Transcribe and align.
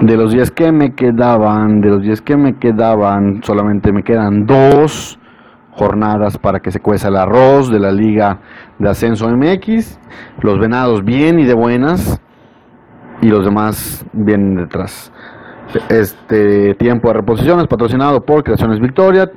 De 0.00 0.14
los 0.14 0.30
10 0.30 0.50
que 0.50 0.72
me 0.72 0.94
quedaban, 0.94 1.80
de 1.80 1.88
los 1.88 2.02
10 2.02 2.20
que 2.20 2.36
me 2.36 2.58
quedaban, 2.58 3.40
solamente 3.42 3.92
me 3.92 4.02
quedan 4.02 4.44
dos 4.44 5.18
jornadas 5.72 6.36
para 6.36 6.60
que 6.60 6.70
se 6.70 6.80
cueza 6.80 7.08
el 7.08 7.16
arroz 7.16 7.70
de 7.70 7.78
la 7.78 7.90
Liga 7.92 8.40
de 8.78 8.90
Ascenso 8.90 9.26
MX. 9.28 9.98
Los 10.42 10.58
venados 10.58 11.02
bien 11.02 11.40
y 11.40 11.44
de 11.44 11.54
buenas. 11.54 12.20
Y 13.22 13.28
los 13.28 13.46
demás 13.46 14.04
vienen 14.12 14.56
detrás. 14.56 15.10
Este 15.88 16.74
tiempo 16.74 17.08
de 17.08 17.14
reposiciones 17.14 17.66
patrocinado 17.66 18.22
por 18.22 18.44
Creaciones 18.44 18.80
Victoria, 18.80 19.30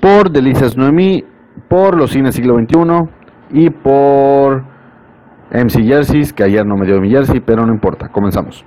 por 0.00 0.30
Delicias 0.30 0.76
Noemí, 0.76 1.24
por 1.68 1.96
los 1.96 2.10
cines 2.10 2.34
siglo 2.34 2.58
XXI 2.58 3.08
y 3.50 3.70
por 3.70 4.62
MC 5.50 5.82
Jerseys, 5.84 6.34
que 6.34 6.44
ayer 6.44 6.66
no 6.66 6.76
me 6.76 6.84
dio 6.84 7.00
mi 7.00 7.08
jersey, 7.08 7.40
pero 7.40 7.64
no 7.64 7.72
importa. 7.72 8.08
Comenzamos. 8.08 8.64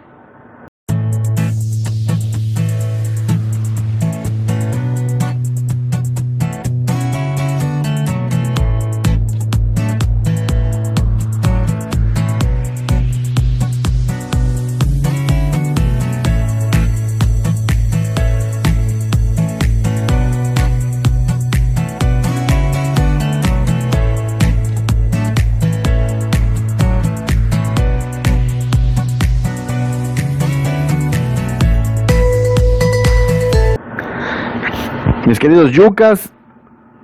Mis 35.29 35.37
queridos 35.37 35.71
yucas, 35.71 36.33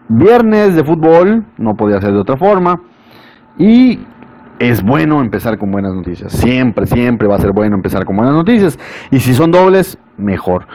viernes 0.08 0.74
de 0.74 0.84
fútbol, 0.84 1.46
no 1.60 1.76
podía 1.76 2.02
ser 2.02 2.12
de 2.12 2.18
otra 2.18 2.36
forma. 2.36 2.82
Y 3.60 4.00
es 4.58 4.82
bueno 4.82 5.22
empezar 5.22 5.60
con 5.60 5.70
buenas 5.70 5.94
noticias. 5.94 6.32
Siempre, 6.32 6.88
siempre 6.88 7.28
va 7.28 7.36
a 7.36 7.40
ser 7.40 7.52
bueno 7.52 7.76
empezar 7.76 8.04
con 8.04 8.18
buenas 8.18 8.34
noticias. 8.34 8.80
Y 9.12 9.20
si 9.20 9.36
son 9.36 9.52
dobles, 9.52 10.00
mejor. 10.18 10.66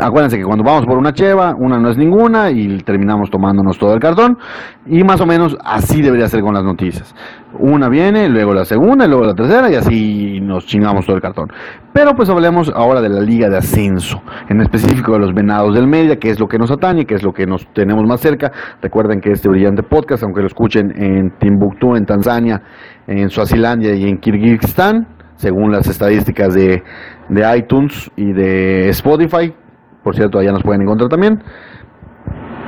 Acuérdense 0.00 0.38
que 0.38 0.44
cuando 0.44 0.64
vamos 0.64 0.86
por 0.86 0.96
una 0.96 1.12
cheva, 1.12 1.54
una 1.54 1.78
no 1.78 1.90
es 1.90 1.98
ninguna 1.98 2.50
y 2.50 2.78
terminamos 2.78 3.30
tomándonos 3.30 3.78
todo 3.78 3.92
el 3.92 4.00
cartón. 4.00 4.38
Y 4.86 5.04
más 5.04 5.20
o 5.20 5.26
menos 5.26 5.56
así 5.62 6.00
debería 6.00 6.28
ser 6.28 6.40
con 6.40 6.54
las 6.54 6.64
noticias. 6.64 7.14
Una 7.58 7.90
viene, 7.90 8.28
luego 8.30 8.54
la 8.54 8.64
segunda, 8.64 9.06
luego 9.06 9.24
la 9.24 9.34
tercera 9.34 9.70
y 9.70 9.74
así 9.74 10.40
nos 10.40 10.64
chingamos 10.64 11.04
todo 11.04 11.16
el 11.16 11.22
cartón. 11.22 11.48
Pero 11.92 12.14
pues 12.14 12.30
hablemos 12.30 12.72
ahora 12.74 13.02
de 13.02 13.10
la 13.10 13.20
liga 13.20 13.50
de 13.50 13.58
ascenso, 13.58 14.22
en 14.48 14.62
específico 14.62 15.12
de 15.12 15.18
los 15.18 15.34
venados 15.34 15.74
del 15.74 15.86
media, 15.86 16.16
que 16.16 16.30
es 16.30 16.40
lo 16.40 16.48
que 16.48 16.56
nos 16.56 16.70
atañe, 16.70 17.04
que 17.04 17.14
es 17.14 17.22
lo 17.22 17.32
que 17.32 17.44
nos 17.46 17.66
tenemos 17.74 18.04
más 18.06 18.20
cerca. 18.20 18.50
Recuerden 18.80 19.20
que 19.20 19.32
este 19.32 19.50
brillante 19.50 19.82
podcast, 19.82 20.22
aunque 20.22 20.40
lo 20.40 20.46
escuchen 20.46 20.90
en 20.96 21.32
Timbuktu, 21.38 21.96
en 21.96 22.06
Tanzania, 22.06 22.62
en 23.06 23.28
Suazilandia 23.28 23.94
y 23.94 24.08
en 24.08 24.16
Kirguistán, 24.18 25.06
según 25.36 25.70
las 25.70 25.86
estadísticas 25.86 26.54
de, 26.54 26.82
de 27.28 27.58
iTunes 27.58 28.10
y 28.16 28.32
de 28.32 28.88
Spotify, 28.88 29.52
por 30.02 30.14
cierto, 30.14 30.38
allá 30.38 30.52
nos 30.52 30.62
pueden 30.62 30.82
encontrar 30.82 31.08
también, 31.08 31.42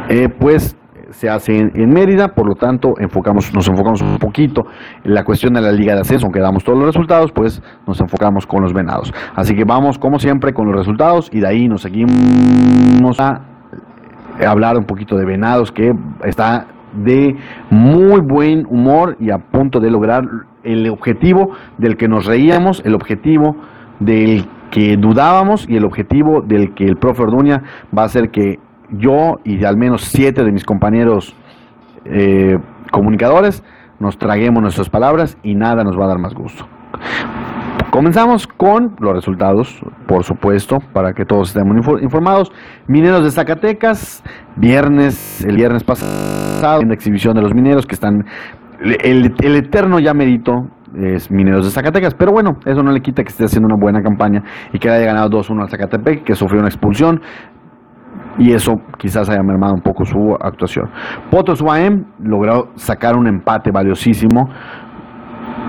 eh, 0.09 0.29
pues 0.29 0.77
se 1.11 1.29
hace 1.29 1.57
en, 1.57 1.91
Mérida, 1.91 2.35
por 2.35 2.47
lo 2.47 2.55
tanto 2.57 2.95
enfocamos, 2.99 3.55
nos 3.55 3.69
enfocamos 3.69 4.03
un 4.03 4.19
poquito 4.19 4.67
en 5.05 5.15
la 5.15 5.25
cuestión 5.25 5.55
de 5.55 5.61
la 5.61 5.71
liga 5.71 5.95
de 5.95 6.01
ascenso, 6.01 6.27
aunque 6.27 6.41
damos 6.41 6.65
todos 6.65 6.77
los 6.77 6.89
resultados, 6.89 7.31
pues 7.33 7.63
nos 7.87 8.01
enfocamos 8.01 8.47
con 8.47 8.63
los 8.63 8.73
venados. 8.73 9.13
Así 9.35 9.55
que 9.55 9.65
vamos 9.65 9.99
como 9.99 10.19
siempre 10.19 10.53
con 10.53 10.67
los 10.67 10.77
resultados 10.77 11.31
y 11.33 11.41
de 11.41 11.47
ahí 11.47 11.69
nos 11.69 11.83
seguimos 11.83 13.21
a 13.21 13.43
hablar 14.45 14.77
un 14.77 14.85
poquito 14.85 15.17
de 15.17 15.25
venados 15.25 15.71
que 15.71 15.95
está 16.25 16.67
de 16.93 17.37
muy 17.71 18.21
buen 18.21 18.67
humor 18.69 19.17
y 19.21 19.31
a 19.31 19.39
punto 19.39 19.81
de 19.81 19.91
lograr 19.91 20.25
el 20.65 20.89
objetivo 20.89 21.51
del 21.79 21.97
que 21.97 22.09
nos 22.09 22.27
reíamos, 22.27 22.83
el 22.85 22.95
objetivo 22.95 23.57
del 24.01 24.47
que 24.75 24.97
dudábamos 24.97 25.67
y 25.69 25.77
el 25.77 25.85
objetivo 25.85 26.43
del 26.43 26.75
que 26.75 26.83
el 26.83 26.97
profe 26.97 27.23
Orduña 27.23 27.63
va 27.97 28.03
a 28.03 28.07
hacer 28.07 28.31
que 28.33 28.59
yo 28.91 29.37
y 29.45 29.65
al 29.65 29.77
menos 29.77 30.03
siete 30.03 30.43
de 30.43 30.51
mis 30.51 30.65
compañeros 30.65 31.37
eh, 32.05 32.59
comunicadores 32.91 33.63
nos 34.01 34.19
traguemos 34.19 34.61
nuestras 34.61 34.91
palabras 34.91 35.39
y 35.45 35.55
nada 35.55 35.85
nos 35.85 35.97
va 35.97 36.07
a 36.07 36.09
dar 36.09 36.19
más 36.19 36.35
gusto. 36.35 36.67
Comenzamos 37.93 38.49
con 38.49 38.97
los 38.99 39.13
resultados, 39.13 39.81
por 40.09 40.25
supuesto, 40.25 40.79
para 40.93 41.13
que 41.13 41.25
todos 41.25 41.51
estemos 41.51 41.77
informados. 42.03 42.51
Mineros 42.89 43.23
de 43.23 43.31
Zacatecas, 43.31 44.25
viernes, 44.57 45.45
el 45.45 45.55
viernes 45.55 45.85
pasado, 45.85 46.83
en 46.83 46.89
la 46.89 46.95
exhibición 46.95 47.37
de 47.37 47.43
los 47.43 47.55
mineros 47.55 47.87
que 47.87 47.95
están, 47.95 48.25
el, 48.81 49.33
el 49.41 49.55
eterno 49.55 50.01
ya 50.01 50.13
merito 50.15 50.69
es 50.97 51.31
Mineros 51.31 51.65
de 51.65 51.71
Zacatecas. 51.71 52.15
Pero 52.15 52.33
bueno, 52.33 52.59
eso 52.65 52.83
no 52.83 52.93
le 52.93 53.01
quita 53.01 53.23
que 53.23 53.29
esté 53.29 53.45
haciendo 53.45 53.67
una 53.67 53.77
buena 53.81 54.03
campaña 54.03 54.43
y 54.73 54.79
que 54.79 54.91
haya 54.91 55.07
ganado 55.07 55.29
2-1 55.31 55.63
al 55.63 55.69
Zacatepec, 55.69 56.25
que 56.25 56.35
sufrió 56.35 56.61
una 56.61 56.69
expulsión. 56.69 57.21
Y 58.39 58.53
eso 58.53 58.75
quizás 58.99 59.29
haya 59.29 59.43
mermado 59.43 59.75
un 59.75 59.81
poco 59.81 60.05
su 60.05 60.35
actuación. 60.41 60.91
Potros 61.31 61.61
UAM 61.61 62.05
logró 62.21 62.71
sacar 62.75 63.17
un 63.17 63.27
empate 63.29 63.71
valiosísimo. 63.71 64.49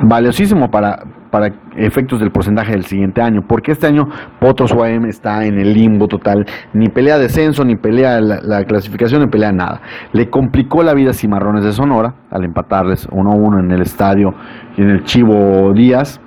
Valiosísimo 0.03 0.69
para, 0.69 0.99
para 1.35 1.53
efectos 1.75 2.21
del 2.21 2.31
porcentaje 2.31 2.71
del 2.71 2.85
siguiente 2.85 3.21
año, 3.21 3.43
porque 3.45 3.73
este 3.73 3.87
año 3.87 4.07
Potros 4.39 4.71
UAM 4.71 5.03
está 5.03 5.43
en 5.43 5.59
el 5.59 5.73
limbo 5.73 6.07
total, 6.07 6.45
ni 6.71 6.87
pelea 6.87 7.17
descenso, 7.17 7.65
ni 7.65 7.75
pelea 7.75 8.21
la, 8.21 8.63
clasificación, 8.63 9.19
ni 9.19 9.27
pelea 9.27 9.51
nada. 9.51 9.81
Le 10.13 10.29
complicó 10.29 10.81
la 10.81 10.93
vida 10.93 11.09
a 11.09 11.13
Cimarrones 11.13 11.65
de 11.65 11.73
Sonora 11.73 12.13
al 12.31 12.45
empatarles 12.45 13.09
1-1 13.09 13.59
en 13.59 13.71
el 13.71 13.81
estadio 13.81 14.33
y 14.77 14.81
en 14.83 14.91
el 14.91 15.03
Chivo 15.03 15.73
Díaz, 15.73 16.21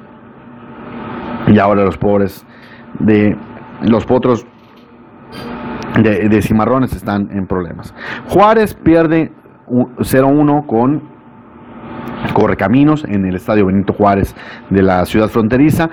y 1.47 1.59
ahora 1.59 1.85
los 1.85 1.97
pobres 1.97 2.45
de 2.99 3.35
los 3.81 4.05
Potros 4.05 4.47
de, 6.03 6.29
de 6.29 6.43
Cimarrones 6.43 6.93
están 6.93 7.31
en 7.33 7.47
problemas. 7.47 7.95
Juárez 8.29 8.75
pierde 8.75 9.33
0-1 9.71 10.67
con 10.67 11.18
Correcaminos 12.33 13.05
en 13.05 13.25
el 13.25 13.37
Estadio 13.37 13.67
Benito 13.67 13.93
Juárez 13.93 14.35
de 14.71 14.83
la 14.83 15.05
ciudad 15.07 15.29
fronteriza. 15.29 15.91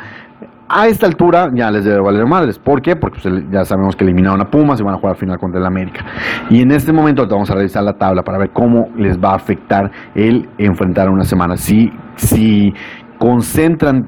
A 0.67 0.87
esta 0.87 1.05
altura 1.05 1.51
ya 1.53 1.69
les 1.69 1.85
debe 1.85 1.99
valer 1.99 2.25
madres. 2.25 2.57
¿Por 2.57 2.81
qué? 2.81 2.95
Porque 2.95 3.19
pues, 3.21 3.43
ya 3.51 3.65
sabemos 3.65 3.95
que 3.95 4.03
eliminaron 4.03 4.41
a 4.41 4.49
Pumas 4.49 4.79
y 4.79 4.83
van 4.83 4.95
a 4.95 4.97
jugar 4.97 5.15
final 5.15 5.37
contra 5.37 5.59
el 5.59 5.65
América. 5.65 6.03
Y 6.49 6.61
en 6.61 6.71
este 6.71 6.91
momento 6.91 7.27
vamos 7.27 7.51
a 7.51 7.55
revisar 7.55 7.83
la 7.83 7.93
tabla 7.93 8.23
para 8.23 8.39
ver 8.39 8.49
cómo 8.49 8.89
les 8.97 9.19
va 9.19 9.33
a 9.33 9.35
afectar 9.35 9.91
el 10.15 10.49
enfrentar 10.57 11.09
una 11.09 11.23
semana. 11.23 11.55
Si, 11.55 11.93
si 12.15 12.73
concentran 13.19 14.07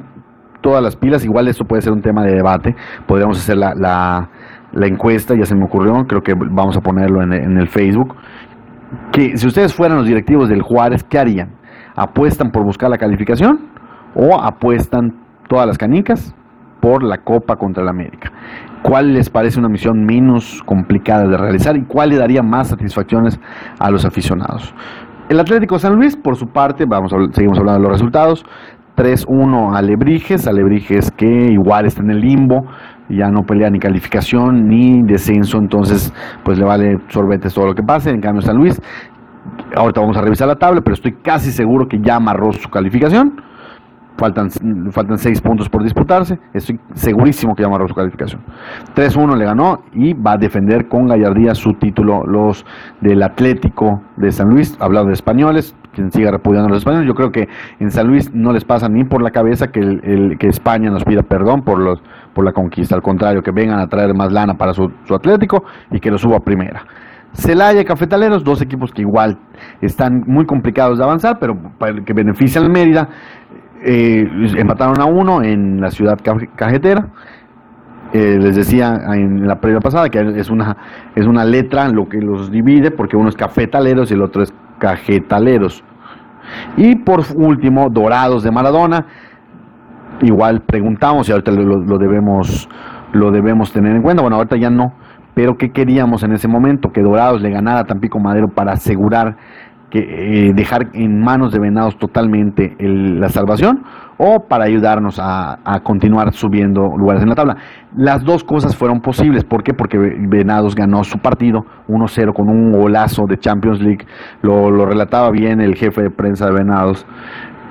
todas 0.61 0.81
las 0.81 0.95
pilas, 0.95 1.23
igual 1.23 1.47
esto 1.47 1.63
puede 1.63 1.83
ser 1.83 1.93
un 1.93 2.01
tema 2.01 2.23
de 2.23 2.33
debate. 2.33 2.75
Podríamos 3.05 3.37
hacer 3.37 3.57
la, 3.57 3.75
la, 3.75 4.87
encuesta, 4.87 5.35
ya 5.35 5.45
se 5.45 5.53
me 5.53 5.65
ocurrió, 5.65 6.07
creo 6.07 6.23
que 6.23 6.33
vamos 6.33 6.75
a 6.75 6.81
ponerlo 6.81 7.21
en 7.21 7.57
el 7.57 7.67
Facebook. 7.67 8.15
Que 9.11 9.37
si 9.37 9.45
ustedes 9.45 9.73
fueran 9.73 9.97
los 9.97 10.07
directivos 10.07 10.49
del 10.49 10.63
Juárez, 10.63 11.03
¿qué 11.03 11.19
harían? 11.19 11.56
Apuestan 11.97 12.51
por 12.51 12.63
buscar 12.63 12.89
la 12.89 12.97
calificación 12.97 13.59
o 14.15 14.39
apuestan 14.39 15.13
todas 15.49 15.67
las 15.67 15.77
canicas 15.77 16.33
por 16.79 17.03
la 17.03 17.17
Copa 17.17 17.55
contra 17.57 17.83
el 17.83 17.89
América. 17.89 18.31
¿Cuál 18.83 19.13
les 19.13 19.29
parece 19.29 19.59
una 19.59 19.67
misión 19.67 20.05
menos 20.05 20.61
complicada 20.65 21.27
de 21.27 21.35
realizar 21.35 21.75
y 21.75 21.83
cuál 21.83 22.09
le 22.09 22.17
daría 22.17 22.43
más 22.43 22.69
satisfacciones 22.69 23.39
a 23.79 23.89
los 23.89 24.05
aficionados? 24.05 24.73
El 25.27 25.39
Atlético 25.39 25.77
San 25.79 25.95
Luis, 25.95 26.15
por 26.15 26.37
su 26.37 26.47
parte, 26.47 26.85
vamos 26.85 27.11
a, 27.11 27.17
seguimos 27.33 27.57
hablando 27.57 27.81
de 27.81 27.83
los 27.83 27.91
resultados. 27.91 28.45
3-1 28.95 29.75
a 29.75 29.77
Alebrijes 29.77 31.11
que 31.11 31.51
igual 31.51 31.85
está 31.85 32.01
en 32.01 32.09
el 32.09 32.19
limbo, 32.19 32.65
ya 33.09 33.29
no 33.29 33.43
pelea 33.43 33.69
ni 33.69 33.77
calificación 33.79 34.67
ni 34.67 35.03
descenso, 35.03 35.59
entonces 35.59 36.11
pues 36.43 36.57
le 36.57 36.65
vale 36.65 36.97
sorbetes 37.09 37.53
todo 37.53 37.67
lo 37.67 37.75
que 37.75 37.83
pase. 37.83 38.09
En 38.09 38.21
cambio 38.21 38.41
San 38.41 38.57
Luis 38.57 38.81
Ahorita 39.75 40.01
vamos 40.01 40.17
a 40.17 40.21
revisar 40.21 40.47
la 40.47 40.55
tabla, 40.55 40.81
pero 40.81 40.93
estoy 40.93 41.13
casi 41.13 41.51
seguro 41.51 41.87
que 41.87 41.99
ya 41.99 42.15
amarró 42.15 42.51
su 42.53 42.69
calificación. 42.69 43.41
Faltan, 44.17 44.49
faltan 44.91 45.19
seis 45.19 45.39
puntos 45.39 45.69
por 45.69 45.83
disputarse. 45.83 46.39
Estoy 46.51 46.79
segurísimo 46.95 47.55
que 47.55 47.61
ya 47.61 47.67
amarró 47.67 47.87
su 47.87 47.93
calificación. 47.93 48.41
3-1 48.95 49.37
le 49.37 49.45
ganó 49.45 49.83
y 49.93 50.13
va 50.13 50.31
a 50.31 50.37
defender 50.37 50.87
con 50.87 51.07
gallardía 51.07 51.53
su 51.53 51.73
título 51.73 52.25
los 52.25 52.65
del 52.99 53.21
Atlético 53.21 54.01
de 54.15 54.31
San 54.31 54.49
Luis. 54.49 54.75
Hablando 54.79 55.09
de 55.09 55.13
españoles, 55.13 55.75
quien 55.93 56.11
siga 56.11 56.31
repudiando 56.31 56.67
a 56.67 56.69
los 56.69 56.79
españoles. 56.79 57.07
Yo 57.07 57.13
creo 57.13 57.31
que 57.31 57.47
en 57.79 57.91
San 57.91 58.07
Luis 58.07 58.33
no 58.33 58.53
les 58.53 58.65
pasa 58.65 58.89
ni 58.89 59.03
por 59.03 59.21
la 59.21 59.29
cabeza 59.29 59.67
que, 59.67 59.81
el, 59.81 60.37
que 60.39 60.47
España 60.47 60.89
nos 60.89 61.03
pida 61.03 61.21
perdón 61.21 61.63
por, 61.63 61.77
los, 61.77 62.01
por 62.33 62.43
la 62.43 62.53
conquista. 62.53 62.95
Al 62.95 63.03
contrario, 63.03 63.43
que 63.43 63.51
vengan 63.51 63.79
a 63.79 63.87
traer 63.87 64.15
más 64.15 64.31
lana 64.31 64.55
para 64.55 64.73
su, 64.73 64.91
su 65.05 65.13
Atlético 65.13 65.63
y 65.91 65.99
que 65.99 66.09
lo 66.09 66.17
suba 66.17 66.37
a 66.37 66.39
primera. 66.39 66.83
Celaya 67.37 67.85
Cafetaleros, 67.85 68.43
dos 68.43 68.61
equipos 68.61 68.91
que 68.91 69.01
igual 69.01 69.37
están 69.81 70.23
muy 70.25 70.45
complicados 70.45 70.97
de 70.97 71.03
avanzar, 71.03 71.37
pero 71.39 71.55
que 72.05 72.13
benefician 72.13 72.65
al 72.65 72.71
Mérida. 72.71 73.09
Eh, 73.83 74.27
empataron 74.57 74.99
a 74.99 75.05
uno 75.05 75.43
en 75.43 75.79
la 75.79 75.91
ciudad 75.91 76.19
cajetera. 76.55 77.09
eh, 78.13 78.37
les 78.41 78.55
decía 78.55 78.99
en 79.13 79.47
la 79.47 79.59
previa 79.59 79.79
pasada 79.81 80.09
que 80.09 80.19
es 80.19 80.49
una, 80.49 80.77
es 81.15 81.27
una 81.27 81.45
letra 81.45 81.87
lo 81.89 82.07
que 82.09 82.19
los 82.19 82.49
divide, 82.49 82.89
porque 82.89 83.15
uno 83.15 83.29
es 83.29 83.35
cafetaleros 83.35 84.09
y 84.09 84.15
el 84.15 84.21
otro 84.23 84.41
es 84.41 84.53
cajetaleros. 84.79 85.83
Y 86.75 86.95
por 86.95 87.21
último, 87.35 87.89
Dorados 87.89 88.43
de 88.43 88.51
Maradona. 88.51 89.05
Igual 90.21 90.61
preguntamos 90.61 91.29
y 91.29 91.31
ahorita 91.31 91.51
lo, 91.51 91.97
debemos, 91.99 92.67
lo 93.13 93.29
debemos 93.29 93.71
tener 93.71 93.95
en 93.95 94.01
cuenta. 94.01 94.23
Bueno, 94.23 94.37
ahorita 94.37 94.55
ya 94.55 94.69
no. 94.71 94.93
Pero 95.37 95.55
¿qué 95.55 95.69
queríamos 95.69 96.23
en 96.23 96.31
ese 96.31 96.47
momento? 96.47 96.91
Que 96.91 97.03
Dorados 97.03 97.43
le 97.43 97.51
ganara 97.51 97.81
a 97.81 97.83
Tampico 97.83 98.17
Madero 98.17 98.47
para 98.47 98.71
asegurar 98.71 99.37
que 99.91 99.99
eh, 100.47 100.53
dejar 100.55 100.89
en 100.93 101.21
manos 101.21 101.53
de 101.53 101.59
Venados 101.59 101.95
totalmente 101.99 102.75
la 102.79 103.29
salvación 103.29 103.83
o 104.17 104.47
para 104.47 104.63
ayudarnos 104.63 105.19
a, 105.21 105.59
continuar 105.83 106.33
subiendo 106.33 106.97
lugares 106.97 107.21
en 107.21 107.29
la 107.29 107.35
tabla. 107.35 107.57
Las 107.95 108.23
dos 108.23 108.43
cosas 108.43 108.75
fueron 108.75 108.99
posibles. 108.99 109.43
¿Por 109.43 109.61
qué? 109.61 109.75
Porque 109.75 109.99
Venados 109.99 110.73
ganó 110.73 111.03
su 111.03 111.19
partido 111.19 111.67
1-0 111.87 112.33
con 112.33 112.49
un 112.49 112.71
golazo 112.71 113.27
de 113.27 113.37
Champions 113.37 113.79
League. 113.79 114.07
Lo, 114.41 114.87
relataba 114.87 115.29
bien 115.29 115.61
el 115.61 115.75
jefe 115.75 116.01
de 116.01 116.09
prensa 116.09 116.47
de 116.47 116.53
Venados, 116.53 117.05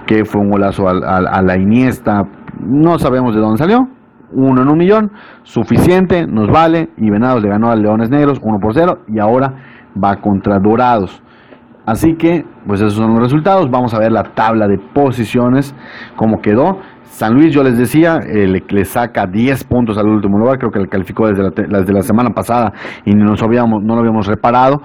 que 0.07 0.25
fue 0.25 0.41
un 0.41 0.53
golazo 0.53 0.89
a, 0.89 1.43
la 1.43 1.57
Iniesta. 1.57 2.29
No 2.61 2.97
sabemos 3.01 3.35
de 3.35 3.41
dónde 3.41 3.59
salió. 3.59 3.89
Uno 4.33 4.63
en 4.63 4.69
un 4.69 4.79
millón, 4.79 5.13
suficiente, 5.43 6.27
nos 6.27 6.49
vale. 6.49 6.91
Y 6.97 7.11
Venados 7.11 7.43
le 7.43 7.49
ganó 7.49 7.71
a 7.71 7.77
Leones 7.77 8.11
Negros 8.11 8.41
1 8.43 8.59
por 8.59 8.75
0 8.75 8.99
y 9.09 9.19
ahora 9.19 9.55
va 10.03 10.17
contra 10.17 10.59
Dorados. 10.59 11.23
Así 11.87 12.15
que, 12.15 12.45
pues 12.67 12.81
esos 12.81 12.95
son 12.95 13.13
los 13.13 13.21
resultados. 13.21 13.71
Vamos 13.71 13.95
a 13.95 14.01
ver 14.01 14.11
la 14.11 14.25
tabla 14.25 14.67
de 14.67 14.79
posiciones, 14.79 15.75
cómo 16.17 16.41
quedó. 16.41 16.81
San 17.05 17.33
Luis, 17.33 17.55
yo 17.55 17.63
les 17.63 17.79
decía, 17.79 18.19
eh, 18.19 18.47
le, 18.47 18.85
saca 18.85 19.27
10 19.27 19.65
puntos 19.65 19.97
al 19.97 20.07
último 20.07 20.37
lugar, 20.39 20.59
creo 20.59 20.71
que 20.71 20.81
le 20.81 20.89
calificó 20.89 21.29
desde 21.29 21.45
la, 21.45 21.79
desde 21.79 21.93
la 21.93 22.03
semana 22.03 22.31
pasada 22.31 22.73
y 23.07 23.15
nos 23.15 23.43
habíamos, 23.43 23.83
no 23.83 23.95
lo 23.95 24.01
habíamos 24.01 24.27
reparado. 24.27 24.83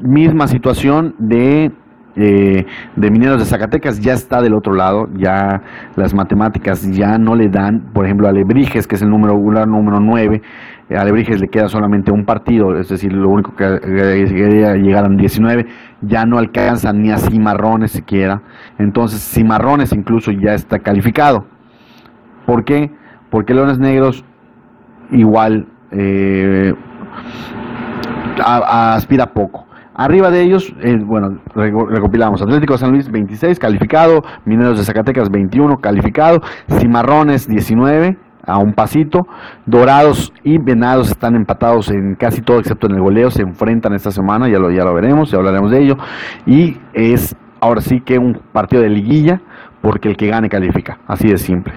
Misma 0.00 0.46
situación 0.46 1.14
de 1.18 1.72
eh, 2.16 2.66
de 2.94 3.10
Mineros 3.10 3.38
de 3.40 3.44
Zacatecas 3.44 4.00
ya 4.00 4.12
está 4.12 4.40
del 4.40 4.54
otro 4.54 4.74
lado, 4.74 5.08
ya 5.16 5.62
las 5.96 6.14
matemáticas 6.14 6.88
ya 6.90 7.18
no 7.18 7.34
le 7.34 7.48
dan, 7.48 7.80
por 7.92 8.04
ejemplo, 8.04 8.28
a 8.28 8.32
Lebrijes, 8.32 8.86
que 8.86 8.94
es 8.94 9.02
el 9.02 9.10
número 9.10 9.34
número 9.66 10.00
9, 10.00 10.42
a 10.90 11.00
Alebrijes 11.00 11.40
le 11.40 11.48
queda 11.48 11.68
solamente 11.68 12.12
un 12.12 12.24
partido, 12.24 12.78
es 12.78 12.88
decir, 12.88 13.12
lo 13.12 13.30
único 13.30 13.54
que 13.56 13.80
quería 13.80 14.74
llegar 14.74 15.06
a 15.06 15.08
19, 15.08 15.66
ya 16.02 16.26
no 16.26 16.38
alcanzan 16.38 17.02
ni 17.02 17.10
a 17.10 17.18
Cimarrones 17.18 17.92
siquiera. 17.92 18.42
Entonces, 18.78 19.20
Cimarrones 19.20 19.92
incluso 19.92 20.30
ya 20.30 20.54
está 20.54 20.78
calificado. 20.80 21.46
¿Por 22.46 22.64
qué? 22.64 22.90
Porque 23.30 23.54
Leones 23.54 23.78
Negros 23.78 24.24
igual 25.10 25.66
eh, 25.90 26.74
aspira 28.38 29.32
poco. 29.32 29.66
Arriba 29.94 30.30
de 30.30 30.42
ellos, 30.42 30.74
eh, 30.80 30.98
bueno, 31.04 31.38
recopilamos 31.54 32.42
Atlético 32.42 32.74
de 32.74 32.78
San 32.78 32.90
Luis 32.90 33.10
26 33.10 33.58
calificado, 33.58 34.24
Mineros 34.44 34.78
de 34.78 34.84
Zacatecas 34.84 35.30
21 35.30 35.78
calificado, 35.78 36.40
Cimarrones 36.68 37.46
19 37.46 38.16
a 38.46 38.58
un 38.58 38.72
pasito. 38.72 39.26
Dorados 39.66 40.32
y 40.42 40.58
Venados 40.58 41.10
están 41.10 41.34
empatados 41.34 41.90
en 41.90 42.14
casi 42.16 42.42
todo 42.42 42.58
excepto 42.58 42.86
en 42.88 42.94
el 42.96 43.02
goleo. 43.02 43.30
Se 43.30 43.42
enfrentan 43.42 43.94
esta 43.94 44.10
semana, 44.10 44.48
ya 44.48 44.58
lo, 44.58 44.70
ya 44.70 44.84
lo 44.84 44.94
veremos, 44.94 45.30
ya 45.30 45.38
hablaremos 45.38 45.70
de 45.70 45.82
ello. 45.82 45.96
Y 46.46 46.76
es 46.92 47.36
ahora 47.60 47.80
sí 47.80 48.00
que 48.00 48.18
un 48.18 48.40
partido 48.52 48.82
de 48.82 48.90
liguilla, 48.90 49.40
porque 49.80 50.08
el 50.08 50.16
que 50.16 50.26
gane 50.26 50.48
califica. 50.48 50.98
Así 51.06 51.28
de 51.28 51.38
simple. 51.38 51.72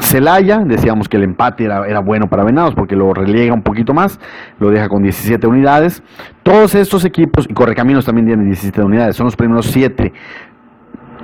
Celaya, 0.00 0.60
decíamos 0.64 1.08
que 1.08 1.16
el 1.16 1.24
empate 1.24 1.64
era, 1.64 2.00
bueno 2.00 2.28
para 2.28 2.44
Venados 2.44 2.74
porque 2.74 2.96
lo 2.96 3.12
relega 3.12 3.52
un 3.52 3.62
poquito 3.62 3.94
más, 3.94 4.20
lo 4.58 4.70
deja 4.70 4.88
con 4.88 5.02
17 5.02 5.46
unidades. 5.46 6.02
Todos 6.42 6.74
estos 6.74 7.04
equipos, 7.04 7.46
y 7.48 7.54
Correcaminos 7.54 8.04
también 8.04 8.26
tiene 8.26 8.44
17 8.44 8.82
unidades, 8.82 9.16
son 9.16 9.26
los 9.26 9.36
primeros 9.36 9.66
7 9.66 10.12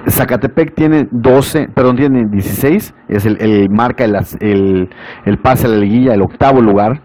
Zacatepec 0.08 0.74
tiene 0.74 1.08
12, 1.10 1.68
perdón, 1.74 1.96
tiene 1.96 2.26
16, 2.26 2.94
es 3.08 3.26
el, 3.26 3.70
marca 3.70 4.04
el, 4.04 4.90
el, 5.24 5.38
pase 5.38 5.66
a 5.66 5.70
la 5.70 5.76
liguilla, 5.76 6.14
el 6.14 6.22
octavo 6.22 6.60
lugar. 6.60 7.00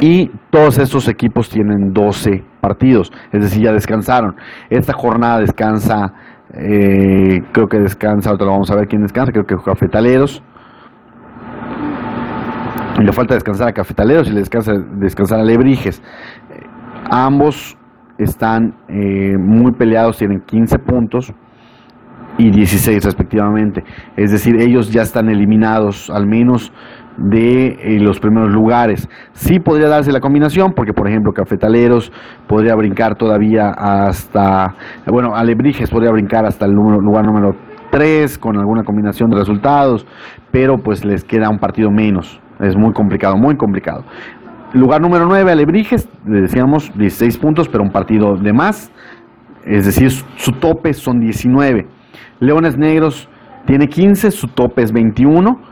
Y 0.00 0.30
todos 0.50 0.78
estos 0.78 1.06
equipos 1.08 1.48
tienen 1.48 1.92
12 1.92 2.44
partidos, 2.60 3.12
es 3.30 3.42
decir, 3.42 3.62
ya 3.62 3.72
descansaron. 3.72 4.36
Esta 4.68 4.92
jornada 4.94 5.38
descansa, 5.38 6.14
eh, 6.54 7.42
creo 7.52 7.68
que 7.68 7.78
descansa, 7.78 8.30
ahorita 8.30 8.44
lo 8.44 8.52
vamos 8.52 8.70
a 8.70 8.76
ver 8.76 8.88
quién 8.88 9.02
descansa, 9.02 9.32
creo 9.32 9.46
que 9.46 9.56
Cafetaleros. 9.56 10.42
Y 12.98 13.04
le 13.04 13.12
falta 13.12 13.34
descansar 13.34 13.68
a 13.68 13.72
Cafetaleros 13.72 14.28
y 14.28 14.32
le 14.32 14.40
descansa 14.40 14.72
descansar 14.74 15.40
a 15.40 15.44
Lebrijes. 15.44 16.02
ambos 17.10 17.76
están 18.18 18.74
eh, 18.88 19.36
muy 19.38 19.72
peleados, 19.72 20.18
tienen 20.18 20.40
15 20.40 20.78
puntos 20.78 21.32
y 22.38 22.50
16 22.50 23.04
respectivamente. 23.04 23.84
Es 24.16 24.30
decir, 24.30 24.56
ellos 24.60 24.92
ya 24.92 25.02
están 25.02 25.28
eliminados 25.28 26.10
al 26.10 26.26
menos 26.26 26.72
de 27.16 27.78
eh, 27.80 28.00
los 28.00 28.20
primeros 28.20 28.50
lugares. 28.50 29.08
Sí 29.32 29.60
podría 29.60 29.88
darse 29.88 30.12
la 30.12 30.20
combinación, 30.20 30.72
porque 30.74 30.92
por 30.92 31.08
ejemplo 31.08 31.32
Cafetaleros 31.32 32.12
podría 32.46 32.74
brincar 32.74 33.16
todavía 33.16 33.70
hasta, 33.70 34.74
bueno, 35.06 35.34
Alebrijes 35.34 35.90
podría 35.90 36.10
brincar 36.10 36.46
hasta 36.46 36.66
el 36.66 36.72
lugar 36.72 37.24
número 37.24 37.54
3 37.90 38.38
con 38.38 38.56
alguna 38.58 38.84
combinación 38.84 39.30
de 39.30 39.36
resultados, 39.36 40.06
pero 40.50 40.78
pues 40.78 41.04
les 41.04 41.24
queda 41.24 41.50
un 41.50 41.58
partido 41.58 41.90
menos. 41.90 42.40
Es 42.60 42.76
muy 42.76 42.92
complicado, 42.92 43.36
muy 43.36 43.56
complicado. 43.56 44.04
Lugar 44.72 45.02
número 45.02 45.26
9, 45.26 45.52
Alebrijes, 45.52 46.08
le 46.26 46.40
decíamos 46.42 46.90
16 46.96 47.36
puntos, 47.38 47.68
pero 47.68 47.84
un 47.84 47.90
partido 47.90 48.36
de 48.36 48.52
más. 48.54 48.90
Es 49.66 49.84
decir, 49.84 50.10
su 50.10 50.52
tope 50.52 50.94
son 50.94 51.20
19. 51.20 51.86
Leones 52.40 52.78
Negros 52.78 53.28
tiene 53.66 53.88
15, 53.88 54.30
su 54.30 54.48
tope 54.48 54.82
es 54.82 54.92
21. 54.92 55.71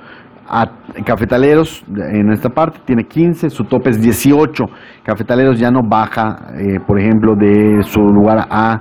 A 0.53 0.69
Cafetaleros 1.05 1.85
en 1.97 2.33
esta 2.33 2.49
parte 2.49 2.81
tiene 2.85 3.05
15, 3.05 3.51
su 3.51 3.65
tope 3.65 3.91
es 3.91 4.01
18. 4.01 4.65
Cafetaleros 5.05 5.61
ya 5.61 5.71
no 5.71 5.83
baja, 5.85 6.51
eh, 6.59 6.81
por 6.85 6.99
ejemplo, 6.99 7.37
de 7.37 7.85
su 7.85 8.01
lugar 8.01 8.49
a 8.51 8.81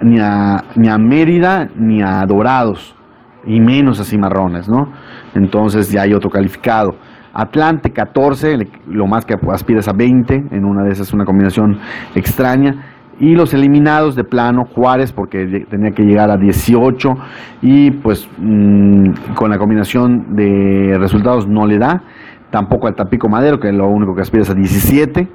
ni, 0.00 0.18
a 0.18 0.64
ni 0.76 0.88
a 0.88 0.96
Mérida 0.96 1.68
ni 1.76 2.00
a 2.00 2.24
Dorados, 2.24 2.96
y 3.44 3.60
menos 3.60 4.00
a 4.00 4.04
Cimarrones, 4.04 4.66
¿no? 4.66 4.88
Entonces 5.34 5.90
ya 5.92 6.02
hay 6.02 6.14
otro 6.14 6.30
calificado. 6.30 6.96
Atlante 7.34 7.90
14, 7.90 8.56
lo 8.86 9.06
más 9.06 9.26
que 9.26 9.34
aspiras 9.52 9.88
a 9.88 9.92
20, 9.92 10.46
en 10.52 10.64
una 10.64 10.84
de 10.84 10.92
esas 10.92 11.12
una 11.12 11.26
combinación 11.26 11.80
extraña. 12.14 12.93
Y 13.20 13.34
los 13.34 13.54
eliminados 13.54 14.16
de 14.16 14.24
plano, 14.24 14.64
Juárez, 14.64 15.12
porque 15.12 15.66
tenía 15.70 15.92
que 15.92 16.02
llegar 16.02 16.30
a 16.30 16.36
18 16.36 17.14
y 17.62 17.90
pues 17.90 18.28
mm, 18.38 19.34
con 19.34 19.50
la 19.50 19.58
combinación 19.58 20.34
de 20.34 20.96
resultados 20.98 21.46
no 21.46 21.66
le 21.66 21.78
da. 21.78 22.02
Tampoco 22.50 22.86
al 22.86 22.94
Tapico 22.94 23.28
Madero, 23.28 23.58
que 23.58 23.68
es 23.68 23.74
lo 23.74 23.88
único 23.88 24.14
que 24.14 24.22
aspiras 24.22 24.50
a 24.50 24.54
17, 24.54 25.28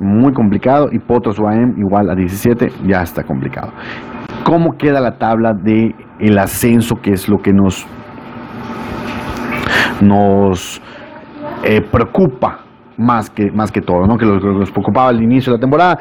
muy 0.00 0.32
complicado. 0.32 0.88
Y 0.92 0.98
Potros 0.98 1.38
UAM 1.38 1.78
igual 1.78 2.10
a 2.10 2.14
17, 2.14 2.72
ya 2.86 3.02
está 3.02 3.24
complicado. 3.24 3.72
¿Cómo 4.44 4.76
queda 4.76 5.00
la 5.00 5.18
tabla 5.18 5.52
de 5.52 5.94
el 6.18 6.38
ascenso, 6.38 7.00
que 7.00 7.12
es 7.12 7.28
lo 7.28 7.38
que 7.42 7.52
nos, 7.52 7.86
nos 10.00 10.80
eh, 11.64 11.80
preocupa 11.80 12.60
más 12.96 13.28
que, 13.30 13.50
más 13.50 13.70
que 13.70 13.82
todo, 13.82 14.06
¿no? 14.06 14.16
que 14.16 14.24
lo 14.24 14.40
que 14.40 14.46
nos 14.46 14.70
preocupaba 14.70 15.08
al 15.08 15.22
inicio 15.22 15.52
de 15.52 15.58
la 15.58 15.60
temporada, 15.60 15.98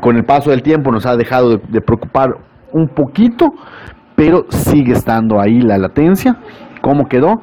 con 0.00 0.16
el 0.16 0.24
paso 0.24 0.50
del 0.50 0.62
tiempo 0.62 0.90
nos 0.90 1.06
ha 1.06 1.16
dejado 1.16 1.58
de, 1.58 1.80
preocupar 1.80 2.36
un 2.72 2.88
poquito, 2.88 3.52
pero 4.14 4.46
sigue 4.48 4.92
estando 4.92 5.40
ahí 5.40 5.60
la 5.60 5.78
latencia. 5.78 6.36
¿Cómo 6.80 7.08
quedó? 7.08 7.42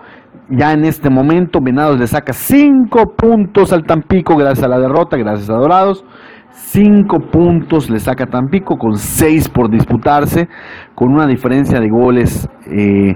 Ya 0.49 0.73
en 0.73 0.85
este 0.85 1.09
momento 1.09 1.59
Venados 1.61 1.99
le 1.99 2.07
saca 2.07 2.33
5 2.33 3.13
puntos 3.15 3.71
al 3.71 3.83
Tampico 3.83 4.35
gracias 4.35 4.65
a 4.65 4.67
la 4.67 4.79
derrota, 4.79 5.17
gracias 5.17 5.49
a 5.49 5.53
Dorados. 5.53 6.03
5 6.51 7.19
puntos 7.31 7.89
le 7.89 7.99
saca 7.99 8.25
Tampico 8.25 8.77
con 8.77 8.97
6 8.97 9.49
por 9.49 9.69
disputarse, 9.69 10.49
con 10.95 11.13
una 11.13 11.27
diferencia 11.27 11.79
de 11.79 11.89
goles 11.89 12.49
eh, 12.65 13.15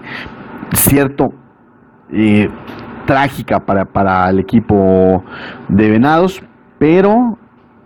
cierto. 0.73 1.29
Eh, 2.11 2.47
trágica 3.05 3.59
para, 3.59 3.85
para 3.85 4.29
el 4.29 4.39
equipo 4.39 5.23
de 5.67 5.89
Venados, 5.89 6.41
pero 6.79 7.37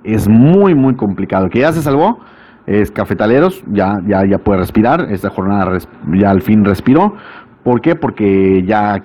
es 0.03 0.27
muy, 0.27 0.75
muy 0.75 0.95
complicado. 0.95 1.49
que 1.49 1.59
ya 1.59 1.71
se 1.71 1.81
salvó 1.81 2.19
es 2.65 2.91
Cafetaleros, 2.91 3.63
ya, 3.71 3.99
ya, 4.05 4.25
ya 4.25 4.39
puede 4.39 4.59
respirar, 4.59 5.07
esta 5.09 5.29
jornada 5.29 5.77
ya 6.13 6.29
al 6.29 6.41
fin 6.41 6.65
respiró. 6.65 7.15
¿Por 7.63 7.81
qué? 7.81 7.95
Porque 7.95 8.63
ya 8.65 9.03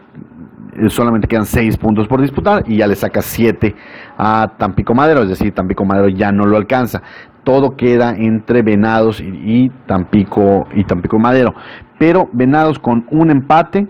solamente 0.88 1.28
quedan 1.28 1.46
seis 1.46 1.76
puntos 1.76 2.08
por 2.08 2.20
disputar 2.20 2.64
y 2.66 2.78
ya 2.78 2.86
le 2.86 2.96
saca 2.96 3.22
siete 3.22 3.76
a 4.18 4.52
Tampico 4.58 4.94
Madero, 4.94 5.22
es 5.22 5.28
decir, 5.28 5.54
Tampico 5.54 5.84
Madero 5.84 6.08
ya 6.08 6.32
no 6.32 6.44
lo 6.44 6.56
alcanza. 6.56 7.02
Todo 7.44 7.76
queda 7.76 8.16
entre 8.16 8.62
Venados 8.62 9.20
y, 9.20 9.26
y 9.26 9.70
Tampico 9.86 10.66
y 10.74 10.84
Tampico 10.84 11.18
Madero. 11.18 11.54
Pero 11.98 12.28
Venados 12.32 12.78
con 12.78 13.06
un 13.10 13.30
empate, 13.30 13.86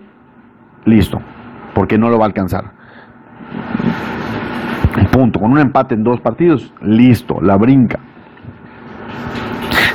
listo 0.85 1.19
porque 1.73 1.97
no 1.97 2.09
lo 2.09 2.17
va 2.17 2.25
a 2.25 2.27
alcanzar. 2.27 2.71
Punto. 5.11 5.39
Con 5.39 5.51
un 5.51 5.59
empate 5.59 5.95
en 5.95 6.03
dos 6.03 6.19
partidos, 6.21 6.73
listo, 6.81 7.41
la 7.41 7.57
brinca. 7.57 7.99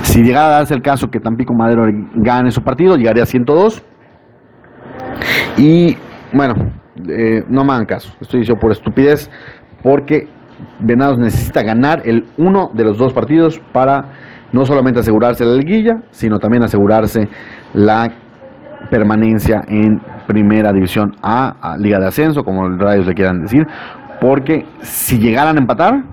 Si 0.02 0.22
llegara 0.22 0.46
a 0.46 0.50
darse 0.58 0.74
el 0.74 0.82
caso 0.82 1.08
que 1.08 1.20
Tampico 1.20 1.54
Madero 1.54 1.84
gane 2.14 2.50
su 2.50 2.62
partido, 2.62 2.96
llegaría 2.96 3.22
a 3.22 3.26
102. 3.26 3.82
Y 5.58 5.96
bueno, 6.32 6.54
eh, 7.08 7.44
no 7.48 7.64
me 7.64 7.72
hagan 7.72 7.86
caso, 7.86 8.12
estoy 8.20 8.40
diciendo 8.40 8.60
por 8.60 8.72
estupidez, 8.72 9.30
porque 9.82 10.28
Venados 10.80 11.18
necesita 11.18 11.62
ganar 11.62 12.02
el 12.04 12.24
uno 12.36 12.70
de 12.74 12.84
los 12.84 12.98
dos 12.98 13.12
partidos 13.12 13.60
para 13.72 14.06
no 14.52 14.64
solamente 14.64 15.00
asegurarse 15.00 15.44
la 15.44 15.54
liguilla, 15.54 16.02
sino 16.10 16.38
también 16.38 16.62
asegurarse 16.62 17.28
la 17.74 18.08
permanencia 18.90 19.62
en 19.68 20.00
Primera 20.26 20.72
División 20.72 21.16
A, 21.22 21.76
Liga 21.78 21.98
de 21.98 22.06
Ascenso, 22.06 22.42
como 22.42 22.68
los 22.68 22.80
radios 22.80 23.06
le 23.06 23.14
quieran 23.14 23.42
decir, 23.42 23.66
porque 24.20 24.66
si 24.80 25.18
llegaran 25.18 25.56
a 25.56 25.60
empatar 25.60 26.04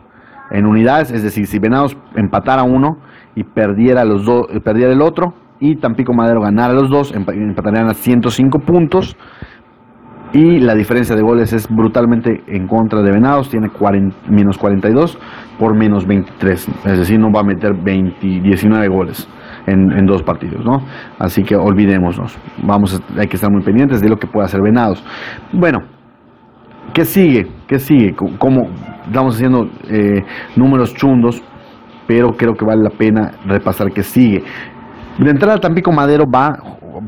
en 0.51 0.65
unidades, 0.65 1.11
es 1.11 1.23
decir, 1.23 1.47
si 1.47 1.59
Venados 1.59 1.97
empatara 2.15 2.63
uno 2.63 2.97
y 3.35 3.43
perdiera 3.43 4.05
los 4.05 4.25
dos, 4.25 4.47
perdiera 4.63 4.93
el 4.93 5.01
otro, 5.01 5.33
y 5.59 5.77
Tampico 5.77 6.13
Madero 6.13 6.41
ganara 6.41 6.73
los 6.73 6.89
dos, 6.89 7.13
empatarían 7.13 7.87
a 7.87 7.93
105 7.93 8.59
puntos 8.59 9.15
y 10.33 10.59
la 10.59 10.75
diferencia 10.75 11.15
de 11.15 11.21
goles 11.21 11.53
es 11.53 11.67
brutalmente 11.69 12.43
en 12.47 12.67
contra 12.67 13.01
de 13.01 13.11
Venados, 13.11 13.49
tiene 13.49 13.69
menos 14.27 14.57
42 14.57 15.17
por 15.57 15.75
menos 15.75 16.05
23, 16.05 16.67
es 16.85 16.97
decir, 16.97 17.19
no 17.19 17.31
va 17.31 17.39
a 17.39 17.43
meter 17.43 17.73
20, 17.73 18.41
19 18.41 18.87
goles 18.89 19.29
en, 19.65 20.05
dos 20.05 20.23
partidos, 20.23 20.65
¿no? 20.65 20.83
Así 21.19 21.43
que 21.43 21.55
olvidémonos, 21.55 22.37
vamos, 22.61 23.01
hay 23.17 23.27
que 23.27 23.37
estar 23.37 23.49
muy 23.49 23.63
pendientes 23.63 24.01
de 24.01 24.09
lo 24.09 24.17
que 24.17 24.27
pueda 24.27 24.45
hacer 24.45 24.61
Venados. 24.61 25.03
Bueno, 25.53 25.94
¿qué 26.95 27.03
sigue? 27.03 27.47
¿Qué 27.67 27.77
sigue? 27.77 28.15
Como 28.15 28.69
estamos 29.05 29.35
haciendo 29.35 29.69
eh, 29.89 30.23
números 30.55 30.95
chundos, 30.95 31.43
pero 32.07 32.37
creo 32.37 32.55
que 32.55 32.63
vale 32.63 32.81
la 32.83 32.89
pena 32.89 33.33
repasar 33.45 33.91
qué 33.91 34.01
sigue. 34.01 34.43
De 35.19 35.29
entrada, 35.29 35.59
Tampico 35.59 35.91
Madero 35.91 36.25
va, 36.25 36.57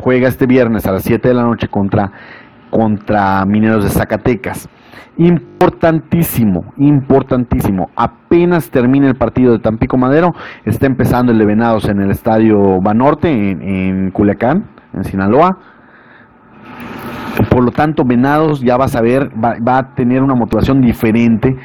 juega 0.01 0.27
este 0.27 0.46
viernes 0.46 0.86
a 0.86 0.91
las 0.91 1.03
7 1.03 1.29
de 1.29 1.34
la 1.34 1.44
noche 1.44 1.70
contra 1.70 2.12
contra 2.70 3.46
Mineros 3.46 3.86
de 3.86 3.89
Zacatecas. 3.89 4.67
Importantísimo, 5.17 6.74
importantísimo. 6.75 7.89
Apenas 7.96 8.70
termina 8.70 9.08
el 9.08 9.15
partido 9.15 9.53
de 9.53 9.60
Tampico 9.60 9.98
Madero, 9.98 10.36
está 10.65 10.86
empezando 10.86 11.32
el 11.32 11.38
de 11.38 11.46
Venados 11.46 11.88
en 11.88 12.01
el 12.01 12.12
estadio 12.12 12.82
Banorte, 12.82 13.29
en, 13.29 13.62
en 13.62 14.12
Culiacán, 14.12 14.65
en 14.94 15.06
Sinaloa. 15.06 15.58
Por 17.58 17.64
lo 17.64 17.72
tanto, 17.72 18.04
Venados 18.06 18.62
ya 18.62 18.78
va 18.78 18.86
a 18.86 18.88
saber, 18.88 19.32
va, 19.34 19.78
a 19.80 19.96
tener 19.96 20.22
una 20.22 20.36
motivación 20.36 20.80
diferente 20.80 21.58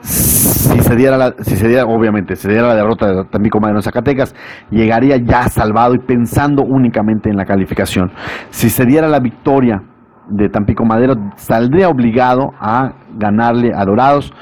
si 0.00 0.80
se 0.80 0.96
diera 0.96 1.16
la, 1.16 1.32
si 1.42 1.54
se 1.54 1.68
diera, 1.68 1.84
obviamente, 1.84 2.34
se 2.34 2.48
diera 2.48 2.66
la 2.66 2.74
derrota 2.74 3.06
de 3.06 3.24
Tampico 3.26 3.60
Madero 3.60 3.78
en 3.78 3.84
Zacatecas, 3.84 4.34
llegaría 4.68 5.16
ya 5.18 5.44
salvado 5.48 5.94
y 5.94 5.98
pensando 5.98 6.64
únicamente 6.64 7.30
en 7.30 7.36
la 7.36 7.44
calificación. 7.44 8.10
Si 8.50 8.68
se 8.68 8.84
diera 8.84 9.06
la 9.06 9.20
victoria 9.20 9.80
de 10.28 10.48
Tampico 10.48 10.84
Madero 10.84 11.14
saldría 11.36 11.88
obligado 11.88 12.52
a 12.58 12.94
ganarle 13.16 13.72
a 13.72 13.84
Dorados 13.84 14.32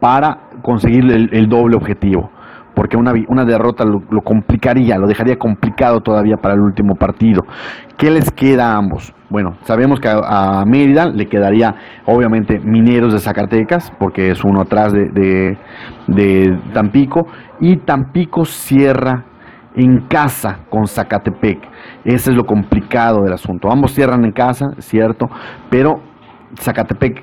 para 0.00 0.50
conseguir 0.60 1.10
el, 1.32 1.48
doble 1.48 1.76
objetivo. 1.76 2.30
Porque 2.82 2.96
una, 2.96 3.12
una 3.28 3.44
derrota 3.44 3.84
lo, 3.84 4.00
complicaría, 4.22 4.98
lo 4.98 5.06
dejaría 5.06 5.36
complicado 5.36 6.00
todavía 6.00 6.36
para 6.36 6.54
el 6.54 6.60
último 6.60 6.96
partido. 6.96 7.44
¿Qué 7.96 8.10
les 8.10 8.28
queda 8.32 8.72
a 8.72 8.76
ambos? 8.76 9.14
Bueno, 9.30 9.52
sabemos 9.62 10.00
que 10.00 10.08
a, 10.08 10.64
Mérida 10.66 11.06
le 11.06 11.26
quedaría 11.26 11.76
obviamente 12.06 12.58
Mineros 12.58 13.12
de 13.12 13.20
Zacatecas, 13.20 13.92
porque 14.00 14.32
es 14.32 14.42
uno 14.42 14.62
atrás 14.62 14.92
de, 14.92 15.56
de 16.08 16.58
Tampico, 16.74 17.28
y 17.60 17.76
Tampico 17.76 18.44
cierra 18.44 19.26
en 19.76 20.08
casa 20.08 20.58
con 20.68 20.88
Zacatepec. 20.88 21.60
Ese 22.04 22.32
es 22.32 22.36
lo 22.36 22.44
complicado 22.46 23.22
del 23.22 23.32
asunto. 23.32 23.70
Ambos 23.70 23.92
cierran 23.92 24.24
en 24.24 24.32
casa, 24.32 24.72
cierto, 24.80 25.30
pero 25.70 26.00
Zacatepec, 26.58 27.22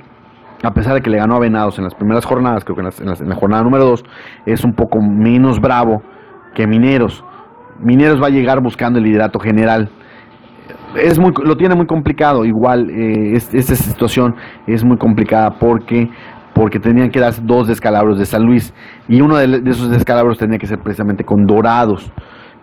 a 0.64 0.72
pesar 0.72 0.94
de 0.94 1.02
que 1.02 1.10
le 1.10 1.18
ganó 1.18 1.36
a 1.36 1.40
Venados 1.40 1.78
en 1.78 1.86
las 1.86 1.96
primeras 1.96 2.26
jornadas, 2.26 2.64
creo 2.64 2.76
que 2.76 2.82
en, 2.82 3.30
la 3.30 3.36
jornada 3.36 3.64
número 3.64 3.86
2, 3.86 4.04
es 4.46 4.64
un 4.64 4.74
poco 4.74 5.02
menos 5.02 5.60
bravo 5.60 6.02
que 6.54 6.68
Mineros. 6.68 7.24
Mineros 7.80 8.22
va 8.22 8.28
a 8.28 8.30
llegar 8.32 8.62
buscando 8.62 9.00
el 9.00 9.06
liderato 9.06 9.40
general. 9.40 9.90
Es 10.96 11.20
muy, 11.20 11.32
lo 11.44 11.56
tiene 11.56 11.76
muy 11.76 11.86
complicado, 11.86 12.46
igual 12.46 12.90
eh, 12.90 13.34
esta 13.36 13.76
situación 13.76 14.36
es 14.68 14.84
muy 14.84 14.98
complicada 14.98 15.52
porque 15.60 16.10
porque 16.60 16.78
tenían 16.78 17.10
que 17.10 17.22
dar 17.22 17.34
dos 17.44 17.68
descalabros 17.68 18.20
de 18.20 18.26
San 18.26 18.44
Luis 18.44 18.74
y 19.08 19.22
uno 19.22 19.38
de, 19.38 19.62
esos 19.70 19.90
descalabros 19.90 20.38
tenía 20.38 20.58
que 20.58 20.68
ser 20.68 20.80
precisamente 20.80 21.24
con 21.24 21.46
Dorados 21.46 22.12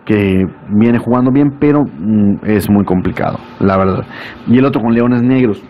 que 0.05 0.45
viene 0.69 0.99
jugando 0.99 1.31
bien, 1.31 1.57
pero 1.59 1.83
mm, 1.83 2.45
es 2.45 2.69
muy 2.69 2.85
complicado, 2.85 3.39
la 3.59 3.75
verdad. 3.75 4.05
Y 4.45 4.57
el 4.59 4.65
otro 4.65 4.81
con 4.81 4.93
Leones 4.93 5.23
Negros. 5.23 5.63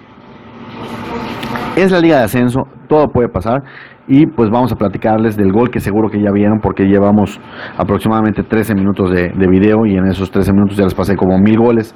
Es 1.77 1.91
la 1.91 1.99
liga 1.99 2.17
de 2.17 2.23
ascenso, 2.23 2.67
todo 2.89 3.07
puede 3.09 3.29
pasar. 3.29 3.61
Y 4.07 4.25
pues 4.25 4.49
vamos 4.49 4.71
a 4.71 4.75
platicarles 4.75 5.37
del 5.37 5.51
gol 5.51 5.69
que 5.69 5.79
seguro 5.79 6.09
que 6.09 6.19
ya 6.19 6.31
vieron 6.31 6.59
porque 6.59 6.85
llevamos 6.85 7.39
aproximadamente 7.77 8.41
13 8.41 8.73
minutos 8.73 9.11
de, 9.11 9.29
de 9.29 9.47
video 9.47 9.85
y 9.85 9.95
en 9.95 10.07
esos 10.07 10.31
13 10.31 10.53
minutos 10.53 10.75
ya 10.75 10.85
les 10.85 10.95
pasé 10.95 11.15
como 11.15 11.37
mil 11.37 11.59
goles. 11.59 11.93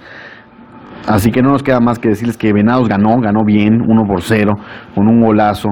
Así 1.08 1.32
que 1.32 1.42
no 1.42 1.50
nos 1.50 1.64
queda 1.64 1.80
más 1.80 1.98
que 1.98 2.10
decirles 2.10 2.38
que 2.38 2.54
Venados 2.54 2.88
ganó, 2.88 3.20
ganó 3.20 3.44
bien, 3.44 3.82
1 3.82 4.04
por 4.06 4.22
0, 4.22 4.54
con 4.94 5.08
un 5.08 5.20
golazo. 5.20 5.70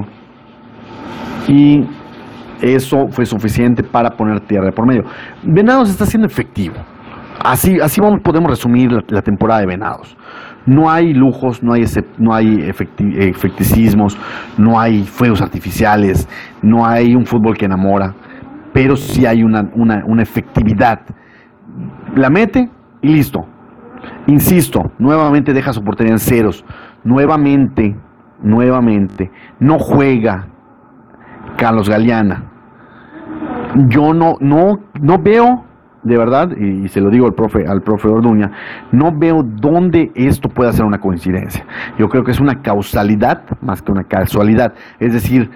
Y 1.46 1.84
eso 2.60 3.06
fue 3.10 3.24
suficiente 3.26 3.84
para 3.84 4.10
poner 4.10 4.40
tierra 4.40 4.72
por 4.72 4.88
medio. 4.88 5.04
Venados 5.44 5.88
está 5.88 6.04
siendo 6.04 6.26
efectivo. 6.26 6.74
Así, 7.42 7.78
así 7.80 8.00
vamos, 8.00 8.20
podemos 8.22 8.50
resumir 8.50 8.90
la, 9.08 9.22
temporada 9.22 9.60
de 9.60 9.66
Venados. 9.66 10.16
No 10.66 10.90
hay 10.90 11.14
lujos, 11.14 11.62
no 11.62 11.72
hay, 11.72 11.84
no 12.18 12.34
hay 12.34 12.68
efecticismos, 12.68 14.18
no 14.58 14.78
hay 14.78 15.04
fuegos 15.04 15.40
artificiales, 15.40 16.28
no 16.62 16.86
hay 16.86 17.14
un 17.14 17.26
fútbol 17.26 17.56
que 17.56 17.64
enamora, 17.64 18.14
pero 18.72 18.96
sí 18.96 19.26
hay 19.26 19.42
una, 19.42 19.68
una 19.74 20.22
efectividad. 20.22 21.00
La 22.14 22.30
mete 22.30 22.70
y 23.02 23.08
listo. 23.08 23.46
Insisto, 24.26 24.92
nuevamente 24.98 25.52
deja 25.52 25.72
su 25.72 25.82
portería 25.82 26.12
en 26.12 26.18
ceros. 26.18 26.64
Nuevamente, 27.04 27.96
nuevamente, 28.42 29.30
no 29.58 29.78
juega 29.78 30.46
Carlos 31.56 31.88
Galeana 31.88 32.50
yo 33.88 34.12
no, 34.12 34.36
no, 34.40 34.80
no 35.00 35.18
veo, 35.18 35.64
de 36.02 36.16
verdad, 36.16 36.56
y, 36.56 36.88
se 36.88 37.00
lo 37.00 37.10
digo 37.10 37.26
al 37.26 37.34
profe, 37.34 37.66
al 37.66 37.82
profe 37.82 38.08
Orduña, 38.08 38.50
no 38.90 39.12
veo 39.12 39.42
dónde 39.42 40.10
esto 40.14 40.48
pueda 40.48 40.72
ser 40.72 40.84
una 40.84 40.98
coincidencia. 40.98 41.64
Yo 41.98 42.08
creo 42.08 42.24
que 42.24 42.30
es 42.30 42.40
una 42.40 42.62
causalidad 42.62 43.42
más 43.60 43.82
que 43.82 43.92
una 43.92 44.04
casualidad. 44.04 44.72
Es 44.98 45.12
decir, 45.12 45.50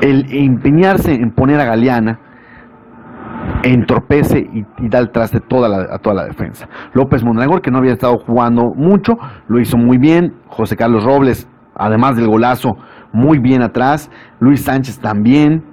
el 0.00 0.26
empeñarse 0.30 1.14
en 1.14 1.32
poner 1.32 1.60
a 1.60 1.64
Galeana 1.64 2.20
entorpece 3.62 4.38
y, 4.38 4.64
da 4.88 4.98
el 5.00 5.10
traste 5.10 5.40
toda 5.40 5.94
a 5.94 5.98
toda 5.98 6.14
la 6.14 6.24
defensa. 6.24 6.68
López 6.92 7.24
Mondragón, 7.24 7.60
que 7.60 7.70
no 7.70 7.78
había 7.78 7.92
estado 7.92 8.18
jugando 8.18 8.74
mucho, 8.74 9.18
lo 9.48 9.58
hizo 9.58 9.76
muy 9.76 9.98
bien. 9.98 10.34
José 10.46 10.76
Carlos 10.76 11.04
Robles, 11.04 11.48
además 11.74 12.16
del 12.16 12.28
golazo, 12.28 12.76
muy 13.12 13.38
bien 13.38 13.62
atrás. 13.62 14.10
Luis 14.38 14.62
Sánchez 14.62 15.00
también 15.00 15.64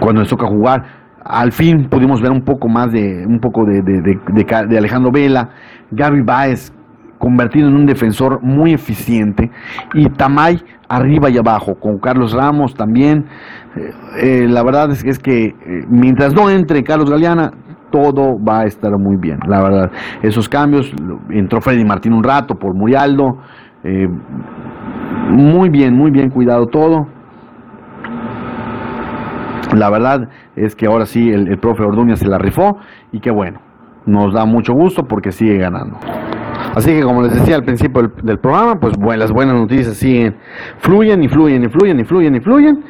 cuando 0.00 0.22
les 0.22 0.30
toca 0.30 0.46
jugar. 0.46 1.03
Al 1.24 1.52
fin 1.52 1.88
pudimos 1.88 2.20
ver 2.20 2.30
un 2.30 2.42
poco 2.42 2.68
más 2.68 2.92
de 2.92 3.24
un 3.26 3.40
poco 3.40 3.64
de, 3.64 3.80
de, 3.80 4.76
Alejandro 4.76 5.10
Vela, 5.10 5.48
Gaby 5.90 6.20
Baez 6.20 6.70
convertido 7.18 7.68
en 7.68 7.76
un 7.76 7.86
defensor 7.86 8.42
muy 8.42 8.74
eficiente 8.74 9.50
y 9.94 10.10
Tamay 10.10 10.62
arriba 10.88 11.30
y 11.30 11.38
abajo, 11.38 11.76
con 11.76 11.98
Carlos 11.98 12.34
Ramos 12.34 12.74
también. 12.74 13.24
Eh, 13.74 13.90
eh, 14.20 14.46
la 14.48 14.62
verdad 14.62 14.90
es, 14.90 15.02
es 15.04 15.18
que 15.18 15.46
eh, 15.46 15.54
mientras 15.88 16.34
no 16.34 16.50
entre 16.50 16.84
Carlos 16.84 17.08
Galeana, 17.08 17.52
todo 17.90 18.38
va 18.42 18.60
a 18.60 18.64
estar 18.66 18.98
muy 18.98 19.16
bien, 19.16 19.38
la 19.48 19.62
verdad. 19.62 19.90
Esos 20.22 20.48
cambios, 20.48 20.92
entró 21.30 21.62
Freddy 21.62 21.84
Martín 21.86 22.12
un 22.12 22.24
rato 22.24 22.56
por 22.56 22.74
Murialdo, 22.74 23.38
muy 25.30 25.68
bien, 25.68 25.94
muy 25.94 26.10
bien 26.10 26.28
cuidado 26.28 26.66
todo. 26.66 27.06
La 29.74 29.90
verdad 29.90 30.28
es 30.56 30.74
que 30.74 30.86
ahora 30.86 31.06
sí 31.06 31.30
el, 31.30 31.58
profe 31.58 31.82
Orduña 31.82 32.16
se 32.16 32.26
la 32.28 32.38
rifó 32.38 32.78
y 33.12 33.20
que 33.20 33.30
bueno, 33.30 33.60
nos 34.06 34.32
da 34.32 34.44
mucho 34.44 34.72
gusto 34.72 35.04
porque 35.04 35.32
sigue 35.32 35.58
ganando. 35.58 35.98
Así 36.74 36.90
que 36.92 37.02
como 37.02 37.22
les 37.22 37.34
decía 37.34 37.56
al 37.56 37.64
principio 37.64 38.10
del, 38.22 38.38
programa, 38.38 38.80
pues 38.80 38.96
bueno, 38.96 39.20
las 39.20 39.32
buenas 39.32 39.54
noticias 39.54 39.96
siguen, 39.96 40.36
fluyen 40.78 41.22
y 41.22 41.28
fluyen 41.28 41.64
y 41.64 41.68
fluyen 41.68 42.00
y 42.00 42.04
fluyen 42.04 42.34
y 42.34 42.40
fluyen. 42.40 42.84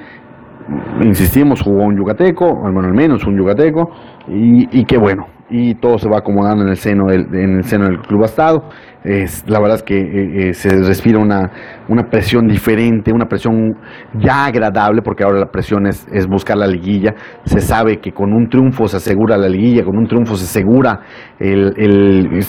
Insistimos, 1.03 1.61
jugó 1.61 1.85
un 1.85 1.97
yucateco, 1.97 2.65
al 2.65 2.73
menos 2.73 3.27
un 3.27 3.37
yucateco, 3.37 3.91
y, 4.29 4.81
y 4.81 4.85
que 4.87 4.97
bueno, 4.97 5.27
y 5.51 5.75
todo 5.75 5.99
se 5.99 6.09
va 6.09 6.19
acomodando 6.19 6.65
en 6.65 6.71
el 6.71 6.77
seno 6.77 7.07
del, 7.07 7.27
en 7.35 7.57
el 7.59 7.65
seno 7.65 7.85
del 7.85 8.01
club 8.01 8.25
astado. 8.25 8.65
Es, 9.05 9.45
la 9.47 9.61
verdad 9.61 9.77
es 9.77 9.83
que 9.83 9.99
eh, 9.99 10.49
eh, 10.49 10.55
se 10.55 10.71
respira 10.83 11.19
una, 11.19 11.51
una 11.89 12.05
presión 12.05 12.49
diferente, 12.49 13.13
una 13.13 13.27
presión 13.27 13.77
ya 14.19 14.47
agradable, 14.47 15.03
porque 15.03 15.25
ahora 15.25 15.39
la 15.39 15.51
presión 15.51 15.87
es, 15.87 16.09
es, 16.11 16.27
buscar 16.27 16.57
la 16.57 16.67
liguilla. 16.67 17.15
Se 17.45 17.61
sabe 17.61 17.99
que 17.99 18.13
con 18.13 18.33
un 18.33 18.49
triunfo 18.49 18.89
se 18.89 18.97
asegura 18.97 19.37
la 19.37 19.49
liguilla, 19.49 19.85
con 19.85 19.99
un 19.99 20.07
triunfo 20.07 20.37
se 20.37 20.45
asegura 20.45 21.01
el, 21.39 21.75
el, 21.77 22.41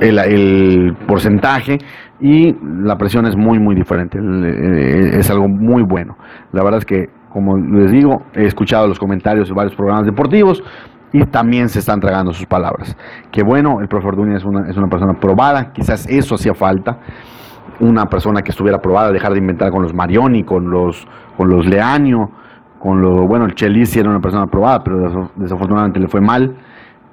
el, 0.00 0.18
el 0.18 0.96
porcentaje 1.06 1.76
y 2.18 2.54
la 2.82 2.96
presión 2.96 3.26
es 3.26 3.36
muy, 3.36 3.58
muy 3.58 3.74
diferente. 3.74 4.18
Eh, 4.18 5.18
es 5.18 5.30
algo 5.30 5.48
muy 5.48 5.82
bueno. 5.82 6.16
La 6.52 6.62
verdad 6.62 6.78
es 6.78 6.86
que, 6.86 7.08
como 7.30 7.58
les 7.58 7.92
digo, 7.92 8.22
he 8.34 8.46
escuchado 8.46 8.88
los 8.88 8.98
comentarios 8.98 9.48
de 9.48 9.54
varios 9.54 9.74
programas 9.74 10.06
deportivos 10.06 10.62
y 11.12 11.24
también 11.26 11.68
se 11.68 11.80
están 11.80 12.00
tragando 12.00 12.32
sus 12.32 12.46
palabras. 12.46 12.96
Que 13.30 13.42
bueno, 13.42 13.80
el 13.80 13.88
profesor 13.88 14.16
Dunia 14.16 14.36
es 14.36 14.44
una, 14.44 14.68
es 14.68 14.76
una 14.76 14.88
persona 14.88 15.14
probada, 15.14 15.72
quizás 15.72 16.06
eso 16.08 16.34
hacía 16.34 16.54
falta, 16.54 16.98
una 17.80 18.06
persona 18.06 18.42
que 18.42 18.50
estuviera 18.50 18.80
probada, 18.80 19.10
dejar 19.10 19.32
de 19.32 19.38
inventar 19.38 19.70
con 19.70 19.82
los 19.82 19.94
Marioni, 19.94 20.44
con 20.44 20.70
los, 20.70 21.06
con 21.36 21.48
los 21.48 21.66
Leaño, 21.66 22.30
con 22.78 23.00
lo, 23.00 23.26
bueno, 23.26 23.44
el 23.44 23.54
Chelis 23.54 23.96
era 23.96 24.08
una 24.08 24.20
persona 24.20 24.46
probada, 24.46 24.82
pero 24.84 25.30
desafortunadamente 25.36 26.00
le 26.00 26.08
fue 26.08 26.20
mal, 26.20 26.56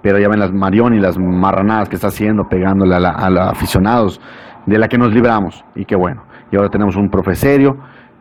pero 0.02 0.20
ya 0.20 0.30
ven 0.30 0.40
las 0.40 0.54
Marioni, 0.54 1.00
las 1.00 1.18
marranadas 1.18 1.90
que 1.90 1.96
está 1.96 2.08
haciendo, 2.08 2.48
pegándole 2.48 2.96
a, 2.96 3.00
a 3.00 3.30
los 3.30 3.48
aficionados, 3.48 4.22
de 4.66 4.78
la 4.78 4.88
que 4.88 4.98
nos 4.98 5.14
libramos, 5.14 5.64
y 5.76 5.86
qué 5.86 5.96
bueno. 5.96 6.24
Y 6.52 6.56
ahora 6.56 6.70
tenemos 6.70 6.96
un 6.96 7.10
profe 7.10 7.36
serio, 7.36 7.78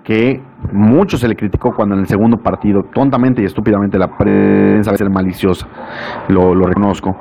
que 0.07 0.41
mucho 0.71 1.19
se 1.19 1.27
le 1.27 1.35
criticó 1.35 1.75
cuando 1.75 1.97
en 1.97 2.03
el 2.03 2.07
segundo 2.07 2.37
partido, 2.37 2.85
tontamente 2.85 3.43
y 3.43 3.45
estúpidamente, 3.45 3.99
la 3.99 4.17
prensa 4.17 4.93
a 4.93 4.97
ser 4.97 5.11
maliciosa, 5.11 5.67
lo, 6.29 6.55
reconozco, 6.55 7.17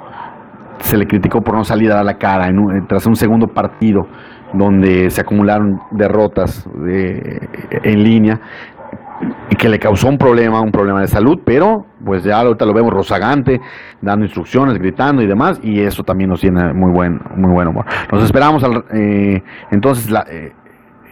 se 0.77 0.96
le 0.96 1.08
criticó 1.08 1.42
por 1.42 1.56
no 1.56 1.65
salir 1.65 1.92
a 1.92 2.04
la 2.04 2.20
cara 2.20 2.48
en 2.48 2.86
tras 2.86 3.08
un 3.08 3.15
segundo 3.15 3.48
partido 3.48 4.08
donde 4.54 5.10
se 5.10 5.22
acumularon 5.22 5.82
derrotas 5.89 6.70
de, 6.75 7.50
en 7.72 8.04
línea 8.04 8.39
y 9.50 9.56
que 9.56 9.68
le 9.68 9.80
causó 9.80 10.08
un 10.08 10.20
problema, 10.20 10.62
un 10.62 10.72
problema 10.72 11.01
de 11.01 11.08
salud, 11.08 11.39
pero 11.44 11.88
pues 12.06 12.24
ya 12.24 12.39
ahorita 12.39 12.65
lo 12.68 12.74
vemos 12.74 12.94
rozagante, 12.94 13.62
dando 14.00 14.25
instrucciones, 14.25 14.77
gritando 14.77 15.24
y 15.24 15.25
demás, 15.25 15.60
y 15.63 15.80
eso 15.80 16.04
también 16.04 16.30
nos 16.30 16.39
tiene 16.39 16.72
muy 16.72 16.92
buen, 16.92 17.20
muy 17.36 17.50
buen 17.50 17.68
humor. 17.68 17.86
Nos 18.12 18.24
esperamos 18.24 18.63
al, 18.63 18.86
eh, 18.94 19.42
entonces 19.72 20.12
la, 20.12 20.24
eh, 20.30 20.54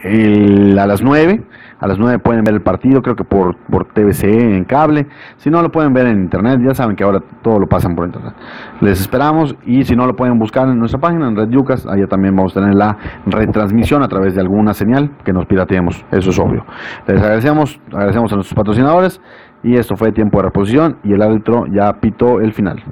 el, 0.04 0.78
a 0.78 0.86
las 0.86 1.02
9. 1.02 1.42
A 1.80 1.88
las 1.88 1.98
9 1.98 2.18
pueden 2.18 2.44
ver 2.44 2.54
el 2.54 2.62
partido, 2.62 3.02
creo 3.02 3.16
que 3.16 3.24
por, 3.24 3.56
por 3.70 3.86
TVC 3.86 4.24
en 4.24 4.64
cable. 4.64 5.06
Si 5.38 5.50
no, 5.50 5.60
lo 5.60 5.70
pueden 5.70 5.92
ver 5.92 6.06
en 6.06 6.20
internet. 6.20 6.60
Ya 6.64 6.74
saben 6.74 6.94
que 6.94 7.04
ahora 7.04 7.20
todo 7.42 7.58
lo 7.58 7.66
pasan 7.66 7.96
por 7.96 8.06
internet. 8.06 8.34
Les 8.80 9.00
esperamos 9.00 9.56
y 9.66 9.84
si 9.84 9.96
no, 9.96 10.06
lo 10.06 10.14
pueden 10.14 10.38
buscar 10.38 10.68
en 10.68 10.78
nuestra 10.78 11.00
página, 11.00 11.26
en 11.26 11.36
Red 11.36 11.48
Yucas. 11.48 11.86
Allá 11.86 12.06
también 12.06 12.36
vamos 12.36 12.56
a 12.56 12.60
tener 12.60 12.74
la 12.74 12.96
retransmisión 13.26 14.02
a 14.02 14.08
través 14.08 14.34
de 14.34 14.40
alguna 14.40 14.72
señal 14.72 15.10
que 15.24 15.32
nos 15.32 15.46
pirateemos. 15.46 16.04
Eso 16.10 16.30
es 16.30 16.38
obvio. 16.38 16.64
Les 17.06 17.20
agradecemos, 17.20 17.80
agradecemos 17.92 18.32
a 18.32 18.36
nuestros 18.36 18.54
patrocinadores. 18.54 19.20
Y 19.62 19.76
esto 19.76 19.96
fue 19.96 20.12
tiempo 20.12 20.38
de 20.38 20.44
reposición 20.44 20.98
y 21.02 21.14
el 21.14 21.22
árbitro 21.22 21.64
ya 21.66 21.94
pitó 21.94 22.40
el 22.40 22.52
final. 22.52 22.82